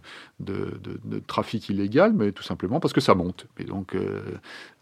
[1.26, 3.48] trafic illégal, mais tout simplement parce que ça monte.
[3.58, 4.22] Et donc, euh,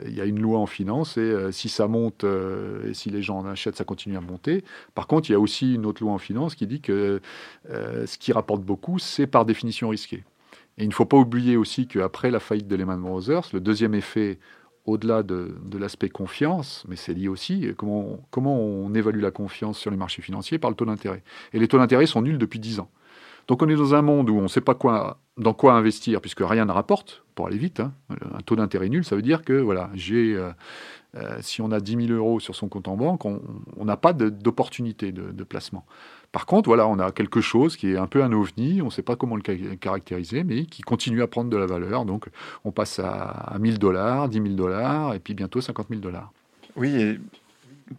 [0.05, 3.09] il y a une loi en finance, et euh, si ça monte, euh, et si
[3.09, 4.65] les gens en achètent, ça continue à monter.
[4.95, 7.21] Par contre, il y a aussi une autre loi en finance qui dit que
[7.71, 10.23] ce qui rapporte beaucoup, c'est par définition risqué.
[10.77, 13.95] Et il ne faut pas oublier aussi qu'après la faillite de Lehman Brothers, le deuxième
[13.95, 14.39] effet
[14.85, 19.91] au-delà de, l'aspect confiance, mais c'est lié aussi comment, comment on évalue la confiance sur
[19.91, 21.23] les marchés financiers par le taux d'intérêt.
[21.53, 22.91] Et les taux d'intérêt sont nuls depuis 10 ans.
[23.47, 24.77] Donc on est dans un monde où on ne sait pas
[25.37, 27.81] dans quoi investir puisque rien ne rapporte, pour aller vite.
[27.81, 27.93] Hein.
[28.35, 30.51] Un taux d'intérêt nul, ça veut dire que voilà, j'ai, euh,
[31.17, 34.13] euh, si on a 10 000 euros sur son compte en banque, on n'a pas
[34.13, 35.85] d'opportunité de, placement.
[36.35, 38.91] Par contre, voilà, on a quelque chose qui est un peu un ovni, on ne
[38.91, 42.05] sait pas comment le caractériser, mais qui continue à prendre de la valeur.
[42.05, 42.27] Donc,
[42.65, 46.33] on passe à, 1000 dollars, 10 000 dollars, et puis bientôt 50 000 dollars.
[46.75, 47.21] Oui, et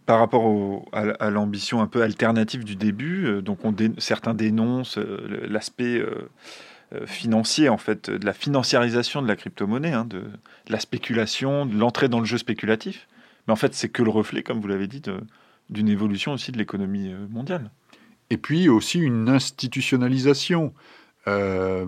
[0.04, 5.46] par rapport à, l'ambition un peu alternative du début, euh, donc on certains dénoncent euh,
[5.48, 6.28] l'aspect euh,
[7.06, 10.24] financier, en fait, de la financiarisation de la crypto-monnaie, hein, de,
[10.68, 13.08] la spéculation, de l'entrée dans le jeu spéculatif.
[13.46, 15.00] Mais en fait, c'est que le reflet, comme vous l'avez dit,
[15.70, 17.70] d'une évolution aussi de l'économie mondiale
[18.30, 20.72] et puis aussi une institutionnalisation.
[21.28, 21.84] Euh,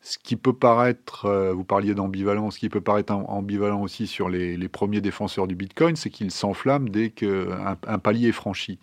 [0.00, 4.30] ce qui peut paraître, euh, vous parliez d'ambivalence, ce qui peut paraître ambivalent aussi sur
[4.30, 8.78] les, premiers défenseurs du Bitcoin, c'est qu'ils s'enflamment dès qu'un un palier est franchi.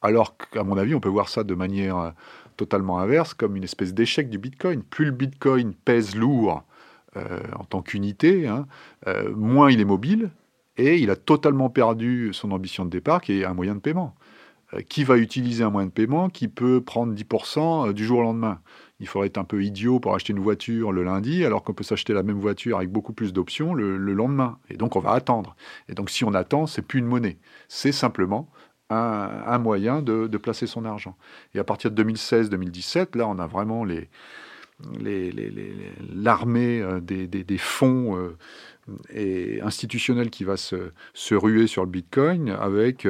[0.00, 2.10] Alors qu'à mon avis, on peut voir ça de manière euh,
[2.56, 4.82] totalement inverse, comme une espèce d'échec du Bitcoin.
[4.82, 6.64] Plus le Bitcoin pèse lourd
[7.58, 8.66] en tant qu'unité, hein,
[9.34, 10.30] moins il est mobile,
[10.76, 14.14] et il a totalement perdu son ambition de départ, qui est un moyen de paiement.
[14.74, 18.18] Euh, qui va utiliser un moyen de paiement qui peut prendre 10% euh, du jour
[18.18, 18.60] au lendemain?
[19.00, 21.84] Il faudrait être un peu idiot pour acheter une voiture le lundi, alors qu'on peut
[21.84, 24.58] s'acheter la même voiture avec beaucoup plus d'options le, lendemain.
[24.68, 25.56] Et donc, on va attendre.
[25.88, 27.38] Et donc, si on attend, c'est plus une monnaie.
[27.68, 28.50] C'est simplement
[28.90, 31.16] un, moyen de, placer son argent.
[31.54, 33.86] Et à partir de 2016-2017, là, on a vraiment
[36.14, 38.16] l'armée euh, des, fonds
[39.12, 43.06] et institutionnels qui va se, se, ruer sur le Bitcoin avec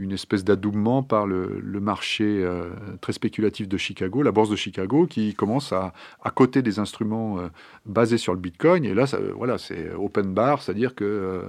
[0.00, 5.06] une espèce d'adoubement par le, marché euh, très spéculatif de Chicago, la bourse de Chicago,
[5.06, 7.48] qui commence à, à coter des instruments euh,
[7.86, 8.84] basés sur le Bitcoin.
[8.84, 9.04] Et là,
[9.36, 11.42] voilà, c'est open bar, c'est-à-dire que euh,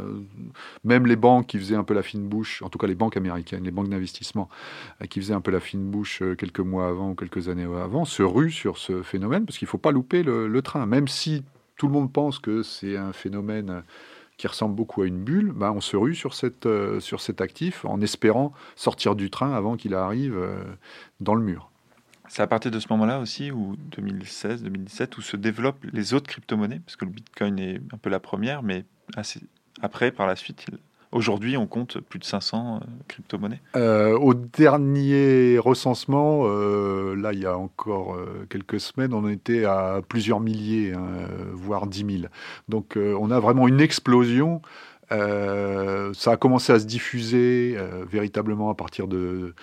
[0.84, 3.17] même les banques qui faisaient un peu la fine bouche, en tout cas les banques
[3.17, 4.49] américaines, les banques d'investissement,
[5.10, 8.23] qui faisaient un peu la fine bouche quelques mois avant ou quelques années avant, se
[8.23, 10.86] ruent sur ce phénomène, parce qu'il ne faut pas louper le, le train.
[10.86, 11.43] Même si
[11.77, 13.84] tout le monde pense que c'est un phénomène
[14.41, 16.31] qui ressemble beaucoup à une bulle, bah, on se rue sur,
[16.65, 20.63] euh, cet actif en espérant sortir du train avant qu'il arrive euh,
[21.19, 21.69] dans le mur.
[22.27, 26.27] C'est à partir de ce moment-là aussi, ou 2016, 2017, où se développent les autres
[26.27, 28.86] crypto-monnaies, parce que le Bitcoin est un peu la première, mais
[29.81, 30.65] après, par la suite,
[31.12, 33.62] Aujourd'hui, on compte plus de 500 euh, crypto-monnaies.
[33.76, 38.17] Euh, au dernier recensement, euh, là, il y a encore
[38.50, 41.08] quelques semaines, on était à plusieurs milliers, hein,
[41.54, 42.34] voire 10 000.
[42.69, 44.62] Donc, on a vraiment une explosion.
[45.10, 47.78] ça a commencé à se diffuser
[48.10, 49.54] véritablement à partir de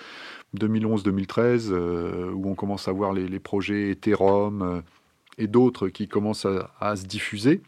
[0.57, 4.83] 2011-2013, où on commence à voir les, projets Ethereum
[5.39, 6.47] et d'autres qui commencent
[6.79, 7.61] à se diffuser.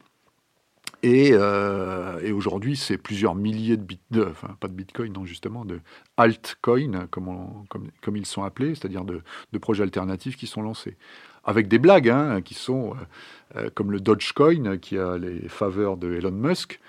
[1.05, 5.79] Euh, et, aujourd'hui, c'est plusieurs milliers de, bit, enfin pas de bitcoin, non justement, de
[6.17, 9.21] altcoins, comme, ils sont appelés, c'est-à-dire de,
[9.59, 10.97] projets alternatifs qui sont lancés.
[11.43, 15.97] Avec des blagues, hein, qui sont euh, euh, comme le Dogecoin, qui a les faveurs
[15.97, 16.79] de Elon Musk,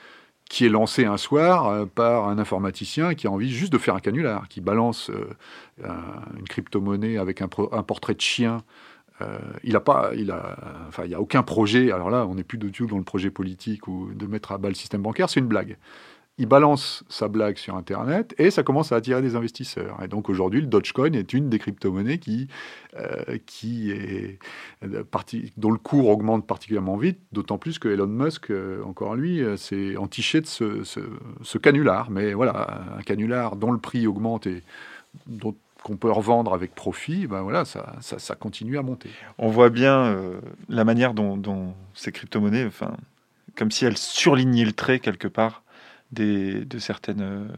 [0.44, 4.00] qui est lancé un soir par un informaticien qui a envie juste de faire un
[4.00, 5.10] canular, qui balance
[5.82, 8.62] une crypto-monnaie avec un, portrait de chien
[9.22, 10.56] euh, il a pas, il a,
[10.88, 11.92] enfin, il y a aucun projet.
[11.92, 14.58] Alors là, on n'est plus du tout dans le projet politique ou de mettre à
[14.58, 15.28] bas le système bancaire.
[15.28, 15.76] C'est une blague.
[16.38, 20.02] Il balance sa blague sur Internet et ça commence à attirer des investisseurs.
[20.02, 22.48] Et donc aujourd'hui, le Dogecoin est une des crypto-monnaies qui,
[22.96, 23.92] euh, qui
[24.82, 25.04] euh,
[25.58, 28.50] dont le cours augmente particulièrement vite, d'autant plus que Elon Musk,
[28.84, 31.00] encore lui, s'est entiché de ce, ce,
[31.42, 32.10] ce, canular.
[32.10, 34.62] Mais voilà, un canular dont le prix augmente et
[35.26, 39.10] dont qu'on peut revendre avec profit, ben voilà, ça, ça, continue à monter.
[39.38, 42.96] On voit bien euh, la manière dont, ces crypto-monnaies, enfin,
[43.56, 45.62] comme si elles surlignaient le trait quelque part
[46.12, 47.48] des, de, certaines,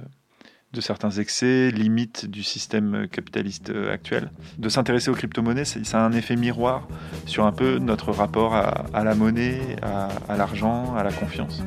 [0.73, 4.31] de certains excès, limites du système capitaliste actuel.
[4.59, 6.89] De s'intéresser aux crypto-monnaies, ça a un effet miroir
[7.27, 11.63] sur un peu notre rapport à, la monnaie, à, l'argent, à la confiance.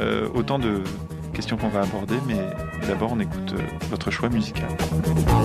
[0.00, 0.82] Euh, autant de
[1.32, 2.50] questions qu'on va aborder, mais
[2.86, 4.68] d'abord on écoute euh, votre choix musical.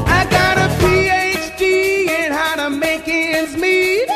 [0.07, 4.07] I got a PhD in how to make ends meet.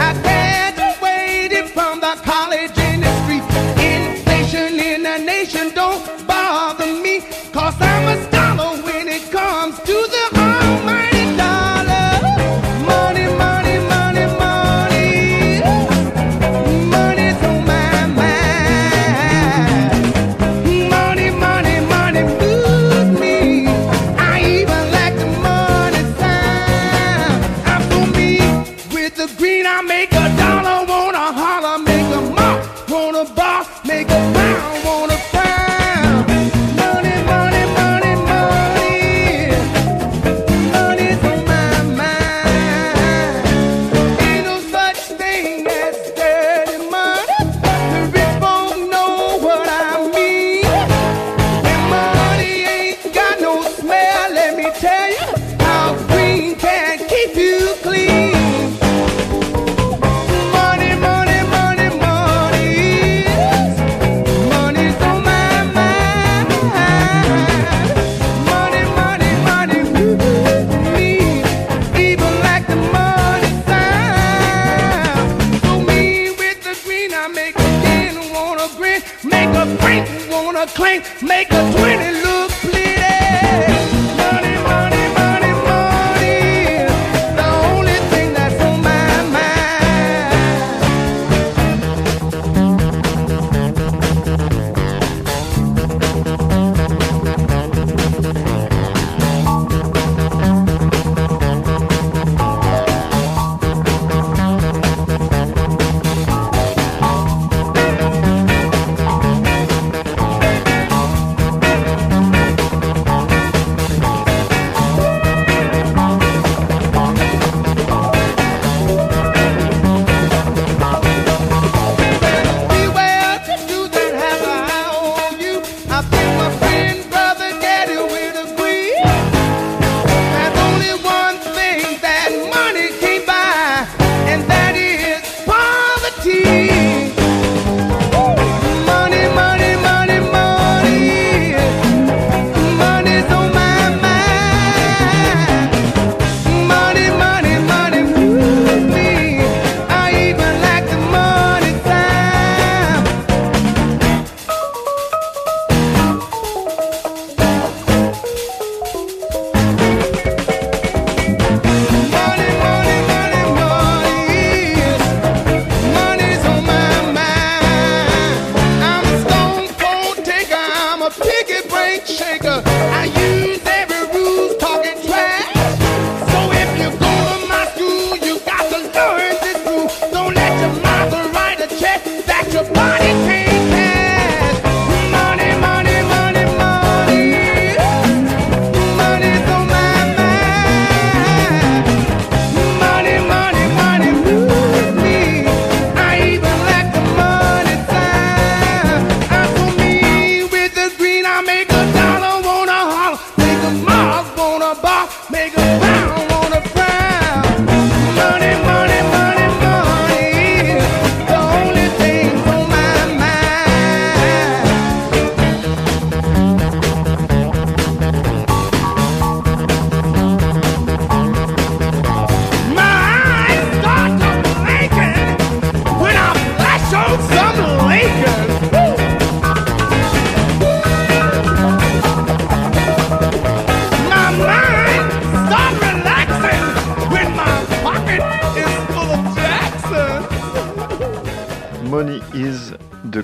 [0.00, 3.40] I graduated from the college industry.
[3.76, 7.20] Inflation in the nation don't bother me,
[7.52, 8.37] cause I'm a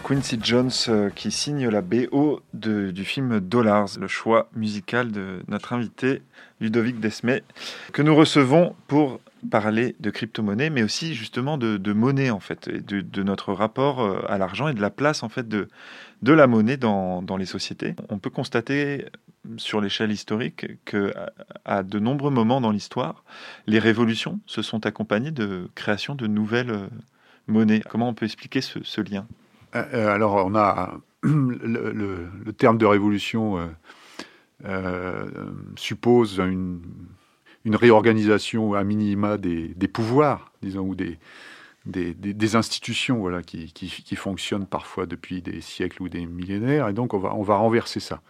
[0.04, 5.72] Quincy Jones euh, qui signe la BO du film Dollars, le choix musical de notre
[5.72, 6.20] invité
[6.60, 7.42] Ludovic Desmet,
[7.92, 13.22] que nous recevons pour parler de crypto-monnaie, mais aussi justement de, monnaie en fait, de,
[13.22, 15.68] notre rapport euh, à l'argent et de la place en fait de,
[16.22, 17.94] la monnaie dans, les sociétés.
[18.10, 19.06] On peut constater
[19.56, 21.12] sur l'échelle historique que
[21.64, 23.24] à de nombreux moments dans l'histoire,
[23.66, 26.88] les révolutions se sont accompagnées de création de nouvelles euh,
[27.46, 27.82] monnaies.
[27.88, 29.26] Comment on peut expliquer ce, lien?
[29.74, 33.66] Alors, on a le, terme de révolution euh,
[34.64, 35.26] euh,
[35.76, 36.80] suppose une,
[37.66, 45.60] réorganisation à minima des, pouvoirs, disons, ou des, institutions voilà, qui, fonctionnent parfois depuis des
[45.60, 48.20] siècles ou des millénaires, et donc on va, renverser ça.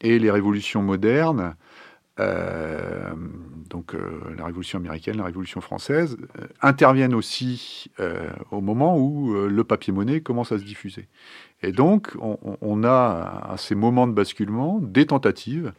[0.00, 1.52] Et les révolutions modernes, euh,
[3.68, 9.34] donc euh, la Révolution américaine, la Révolution française, euh, interviennent aussi euh, au moment où
[9.34, 11.08] euh, le papier-monnaie commence à se diffuser.
[11.62, 15.72] Et donc, on, a à ces moments de basculement des tentatives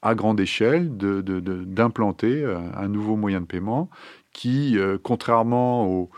[0.00, 2.42] à grande échelle d'implanter
[2.74, 3.90] un nouveau moyen de paiement
[4.32, 6.08] qui, contrairement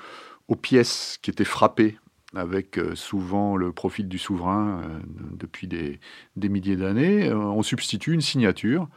[0.47, 1.99] aux, pièces qui étaient frappées
[2.37, 4.83] avec souvent le profil du souverain
[5.33, 5.99] depuis des
[6.49, 8.89] milliers d'années, on substitue une signature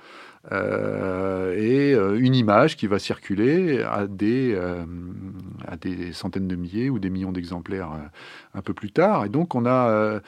[0.52, 4.84] euh, et euh, une image qui va circuler à des, euh,
[5.68, 7.92] à des centaines de milliers ou des millions d'exemplaires
[8.54, 9.26] un peu plus tard.
[9.26, 10.20] Et donc on a...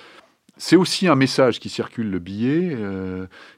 [0.55, 2.77] C'est aussi un message qui circule, le billet,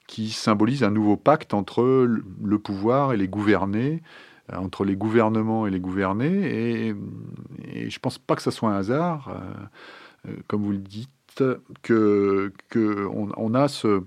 [0.07, 4.01] qui symbolise un nouveau pacte entre le pouvoir et les gouvernés,
[4.53, 6.87] entre les gouvernements et les gouvernés.
[6.87, 6.95] Et,
[7.89, 9.29] je ne pense pas que ce soit un hasard,
[10.47, 11.09] comme vous le dites,
[11.81, 13.09] que, que
[13.55, 14.01] a ce,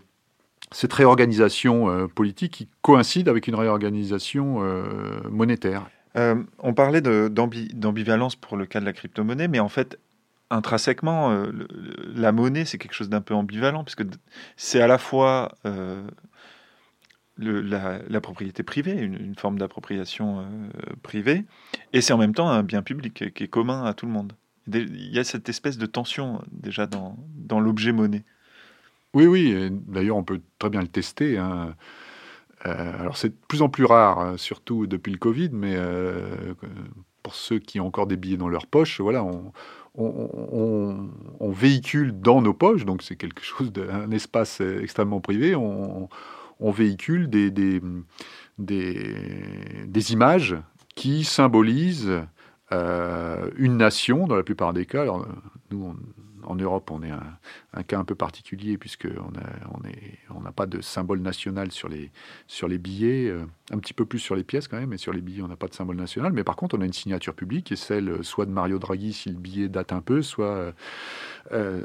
[0.73, 5.89] cette réorganisation euh, politique qui coïncide avec une réorganisation euh, monétaire.
[6.17, 9.99] Euh, on parlait d'ambivalence pour le cas de la crypto-monnaie, mais en fait,
[10.51, 11.45] intrinsèquement,
[12.15, 14.05] la monnaie, c'est quelque chose d'un peu ambivalent, puisque
[14.57, 15.53] c'est à la fois
[17.37, 20.49] la, propriété privée, une, une forme d'appropriation
[21.03, 21.45] privée,
[21.93, 24.33] et c'est en même temps un bien public qui est commun à tout le monde.
[24.73, 28.25] Il y a cette espèce de tension déjà dans, dans l'objet monnaie.
[29.15, 29.69] Oui, oui.
[29.71, 31.39] D'ailleurs, on peut très bien le tester.
[31.39, 31.75] Hein.
[32.67, 36.55] Euh, alors, c'est de plus en plus rare, hein, surtout depuis le Covid, mais euh,
[37.23, 39.53] pour ceux qui ont encore des billets dans leur poche, voilà, on,
[41.53, 45.55] véhicule dans nos poches, donc c'est quelque chose d'un espace extrêmement privé.
[45.55, 46.09] On,
[46.61, 47.81] véhicule des,
[50.13, 50.57] images
[50.95, 52.23] qui symbolisent
[52.73, 55.03] euh, une nation, dans la plupart des cas.
[55.03, 55.27] Alors,
[55.71, 55.97] nous, on,
[56.45, 59.43] en Europe, on est un, cas un peu particulier puisqu'on n'a
[60.35, 64.37] on n'a pas de symbole national sur les, billets, euh, un petit peu plus sur
[64.37, 66.33] les pièces quand même, mais sur les billets, on n'a pas de symbole national.
[66.33, 69.13] Mais par contre, on a une signature publique est celle euh, soit de Mario Draghi
[69.13, 70.73] si le billet date un peu, soit
[71.53, 71.83] euh,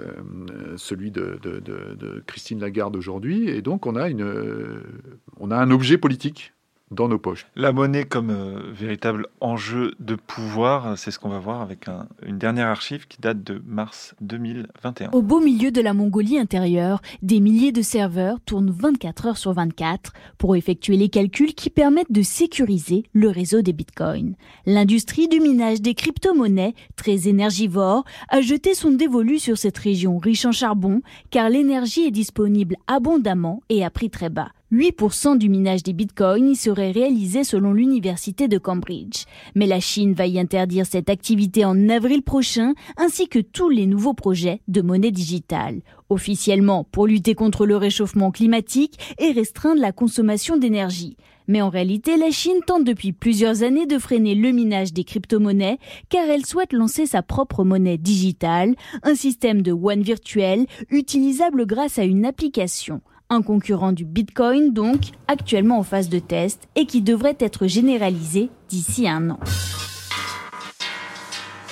[0.77, 3.49] celui de, Christine Lagarde aujourd'hui.
[3.49, 6.53] Et donc, on a un objet politique
[6.91, 7.47] dans nos poches.
[7.55, 12.07] La monnaie comme euh, véritable enjeu de pouvoir, c'est ce qu'on va voir avec un,
[12.25, 15.09] une dernière archive qui date de mars 2021.
[15.11, 19.53] Au beau milieu de la Mongolie intérieure, des milliers de serveurs tournent 24 heures sur
[19.53, 24.35] 24 pour effectuer les calculs qui permettent de sécuriser le réseau des bitcoins.
[24.65, 30.45] L'industrie du minage des crypto-monnaies, très énergivore, a jeté son dévolu sur cette région riche
[30.45, 34.49] en charbon car l'énergie est disponible abondamment et à prix très bas.
[34.73, 39.25] 8% du minage des bitcoins y serait réalisé selon l'université de Cambridge.
[39.53, 43.85] Mais la Chine va y interdire cette activité en avril prochain, ainsi que tous les
[43.85, 45.81] nouveaux projets de monnaie digitale.
[46.09, 51.17] Officiellement pour lutter contre le réchauffement climatique et restreindre la consommation d'énergie.
[51.47, 55.77] Mais en réalité, la Chine tente depuis plusieurs années de freiner le minage des crypto-monnaies
[56.09, 61.99] car elle souhaite lancer sa propre monnaie digitale, un système de one virtuel utilisable grâce
[61.99, 63.01] à une application
[63.41, 69.07] concurrent du Bitcoin donc, actuellement en phase de test et qui devrait être généralisé d'ici
[69.07, 69.39] un an.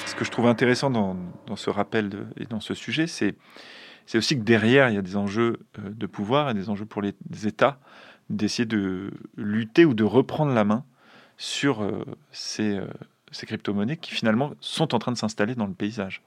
[0.06, 1.16] Ce que je trouve intéressant dans,
[1.56, 3.36] ce rappel et dans ce sujet, c'est
[4.08, 6.86] c'est aussi que derrière, il y a des enjeux euh, de pouvoir et des enjeux
[6.86, 7.14] pour les
[7.46, 7.80] États
[8.32, 10.84] d'essayer de lutter ou de reprendre la main
[11.38, 12.86] sur euh, ces, euh,
[13.32, 16.22] ces crypto-monnaies qui finalement sont en train de s'installer dans le paysage.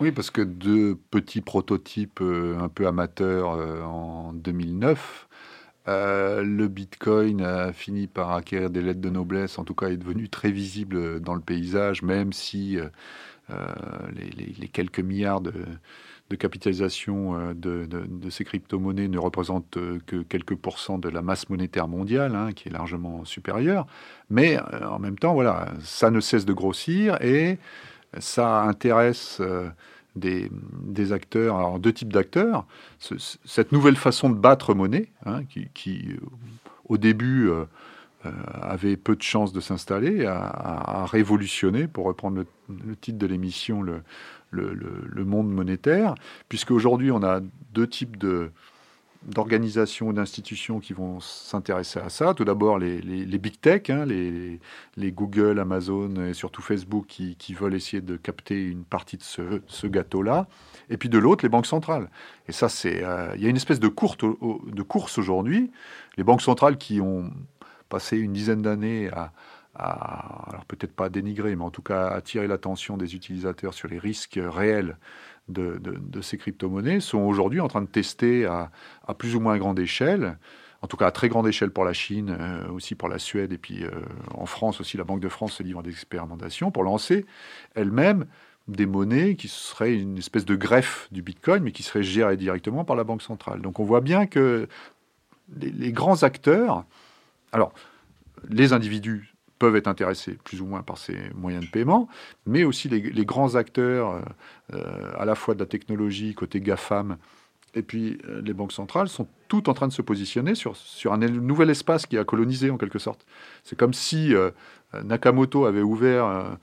[0.00, 5.28] Oui, parce que deux petits prototypes euh, un peu amateurs euh, en 2009,
[5.86, 9.96] euh, le Bitcoin a fini par acquérir des lettres de noblesse, en tout cas est
[9.96, 12.78] devenu très visible dans le paysage, même si
[13.48, 15.52] les, quelques milliards de,
[16.36, 22.52] capitalisation de ces crypto-monnaies ne représentent que quelques pourcents de la masse monétaire mondiale, hein,
[22.52, 23.86] qui est largement supérieure.
[24.30, 27.58] Mais en même temps, voilà, ça ne cesse de grossir et
[28.18, 29.40] ça intéresse
[30.16, 32.66] des, acteurs, alors deux types d'acteurs.
[33.44, 36.16] cette nouvelle façon de battre monnaie, hein, qui,
[36.88, 37.50] au début
[38.22, 44.02] avait peu de chances de s'installer, a, révolutionné, pour reprendre le, titre de l'émission, le,
[44.50, 46.14] le, monde monétaire,
[46.48, 47.40] puisque aujourd'hui on a
[47.72, 48.50] deux types de,
[49.26, 52.34] d'organisations ou d'institutions qui vont s'intéresser à ça.
[52.34, 58.00] Tout d'abord, les, big tech, hein, les, Google, Amazon et surtout Facebook qui, veulent essayer
[58.00, 60.46] de capter une partie de ce, gâteau-là.
[60.90, 62.10] Et puis de l'autre, les banques centrales.
[62.48, 65.70] Et ça, c'est, euh, il y a une espèce de, de course aujourd'hui.
[66.16, 67.30] Les banques centrales qui ont
[67.88, 69.32] passé une dizaine d'années à,
[69.76, 74.38] alors peut-être pas dénigrer, mais en tout cas attirer l'attention des utilisateurs sur les risques
[74.40, 74.96] réels
[75.48, 78.70] de, ces crypto-monnaies sont aujourd'hui en train de tester à,
[79.18, 80.38] plus ou moins grande échelle,
[80.82, 83.52] en tout cas à très grande échelle pour la Chine, euh, aussi pour la Suède,
[83.52, 83.90] et puis euh,
[84.34, 87.24] en France aussi, la Banque de France se livre à des expérimentations pour lancer
[87.74, 88.26] elle-même
[88.68, 92.84] des monnaies qui seraient une espèce de greffe du Bitcoin, mais qui seraient gérées directement
[92.84, 93.60] par la Banque centrale.
[93.60, 94.68] Donc on voit bien que
[95.58, 96.84] les, les grands acteurs,
[97.52, 97.72] alors
[98.48, 99.33] les individus
[99.64, 102.06] peuvent être intéressés plus ou moins par ces moyens de paiement,
[102.44, 104.20] mais aussi les, grands acteurs,
[104.74, 107.16] euh, à la fois de la technologie côté GAFAM,
[107.74, 111.14] et puis euh, les banques centrales sont toutes en train de se positionner sur, sur
[111.14, 113.24] un nouvel espace qui a colonisé en quelque sorte.
[113.62, 114.50] C'est comme si euh,
[115.02, 116.58] Nakamoto avait ouvert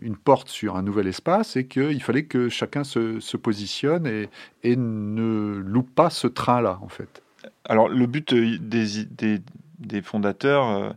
[0.00, 4.28] une porte sur un nouvel espace et qu'il fallait que chacun se, positionne et,
[4.62, 7.22] et, ne loupe pas ce train-là, en fait.
[7.64, 9.42] Alors, le but des, des,
[9.80, 10.94] des fondateurs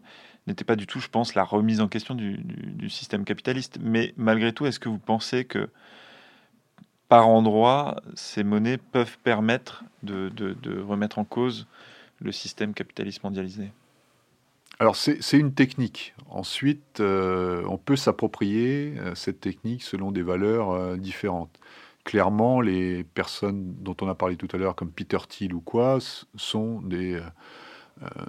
[0.50, 3.78] n'était pas du tout, je pense, la remise en question du, système capitaliste.
[3.82, 5.70] Mais malgré tout, est-ce que vous pensez que
[7.08, 10.32] par endroit, ces monnaies peuvent permettre de,
[10.82, 11.68] remettre en cause
[12.20, 13.72] le système capitaliste mondialisé?
[14.80, 16.14] Alors c'est une technique.
[16.30, 21.60] Ensuite, euh, on peut s'approprier euh, cette technique selon des valeurs euh, différentes.
[22.06, 26.00] Clairement, les personnes dont on a parlé tout à l'heure, comme Peter Thiel ou quoi,
[26.38, 27.20] sont des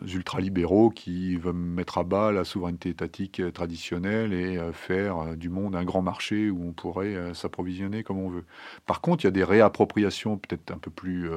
[0.06, 5.48] ultralibéraux qui veulent mettre à bas la souveraineté étatique euh, traditionnelle et euh, faire du
[5.48, 8.44] monde un grand marché où on pourrait s'approvisionner comme on veut.
[8.86, 11.30] Par contre, il y a des réappropriations peut-être un peu plus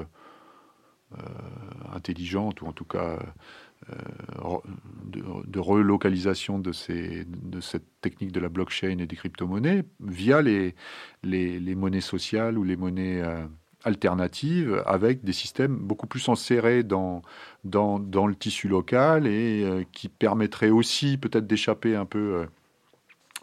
[1.93, 3.19] intelligentes ou en tout cas
[5.05, 10.75] de, relocalisation de, cette technique de la blockchain et des crypto-monnaies via les,
[11.75, 13.21] monnaies sociales ou les monnaies
[13.83, 17.21] alternative avec des systèmes beaucoup plus enserrés dans,
[17.63, 22.45] dans, dans le tissu local et euh, qui permettraient aussi peut-être d'échapper un peu euh,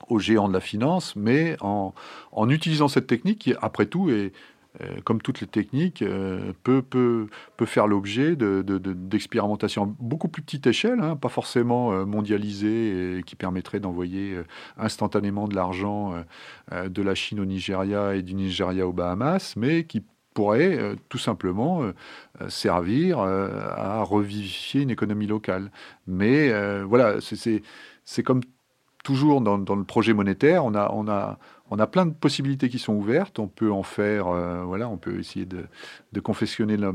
[0.08, 1.94] aux géants de la finance, mais en,
[2.32, 4.30] en, utilisant cette technique qui, après tout, euh,
[5.04, 6.02] comme toutes les techniques,
[6.62, 7.26] peut, peut,
[7.56, 13.36] peut, faire l'objet d'expérimentations de, beaucoup plus petite échelle, hein, pas forcément mondialisées, et qui
[13.36, 14.38] permettraient d'envoyer
[14.78, 16.14] instantanément de l'argent
[16.72, 20.02] de la Chine au Nigeria et du Nigeria aux Bahamas, mais qui
[20.34, 21.92] pourrait euh, tout simplement euh,
[22.40, 25.70] euh, servir à revivifier une économie locale.
[26.06, 26.52] Mais
[26.82, 28.40] voilà, c'est comme
[29.02, 31.38] toujours dans, le projet monétaire, on a, on, a,
[31.70, 33.38] on a plein de possibilités qui sont ouvertes.
[33.38, 34.26] On peut en faire,
[34.66, 35.66] voilà, on peut essayer de,
[36.12, 36.92] de confessionner la,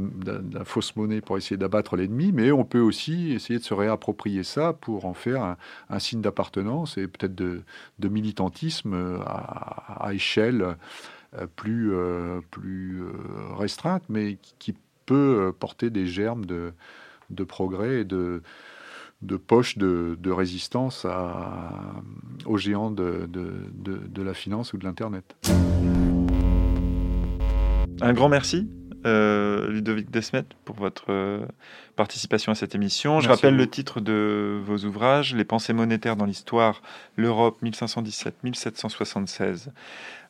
[0.64, 4.74] fausse monnaie pour essayer d'abattre l'ennemi, mais on peut aussi essayer de se réapproprier ça
[4.74, 5.56] pour en faire
[5.90, 7.64] un, signe d'appartenance et peut-être de,
[8.08, 10.76] militantisme à, échelle
[11.56, 13.12] plus, euh, plus euh,
[13.56, 14.76] restreinte, mais qui
[15.06, 16.74] peut porter des germes de,
[17.30, 18.42] de progrès et de,
[19.22, 21.94] de poche de, de résistance à,
[22.46, 25.36] aux géants de, de, de, la finance ou de l'Internet.
[28.02, 28.68] Un grand merci.
[29.04, 31.46] Ludovic Desmet pour votre
[31.96, 33.20] participation à cette émission.
[33.20, 36.82] Je rappelle le titre de vos ouvrages Les pensées monétaires dans l'histoire,
[37.16, 39.68] l'Europe 1517-1776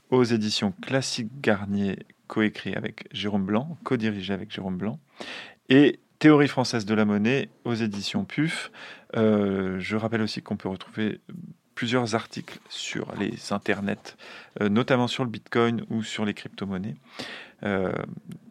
[0.09, 4.99] aux éditions Classique Garnier, coécrit avec Jérôme Blanc, co-dirigé avec Jérôme Blanc,
[5.69, 8.71] et Théorie française de la monnaie aux éditions PUF.
[9.15, 11.19] Euh, je rappelle aussi qu'on peut retrouver
[11.75, 14.15] plusieurs articles sur les internets,
[14.61, 16.95] euh, notamment sur le Bitcoin ou sur les crypto-monnaies.
[17.63, 17.91] Euh,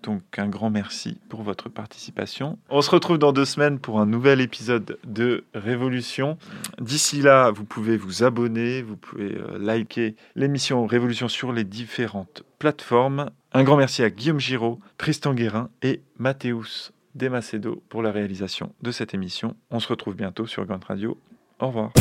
[0.03, 2.59] donc un grand merci pour votre participation.
[2.69, 6.37] On se retrouve dans deux semaines pour un nouvel épisode de Révolution.
[6.81, 12.43] D'ici là, vous pouvez vous abonner, vous pouvez euh, liker l'émission Révolution sur les différentes
[12.59, 13.31] plateformes.
[13.53, 18.91] Un grand merci à Guillaume Giraud, Tristan Guérin et Mathéus Demacedo pour la réalisation de
[18.91, 19.55] cette émission.
[19.71, 21.19] On se retrouve bientôt sur Grand Radio.
[21.61, 21.93] Au revoir.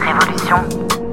[0.00, 1.09] Révolution